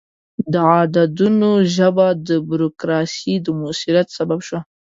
[0.51, 4.59] د عددونو ژبه د بروکراسي د موثریت سبب شوه.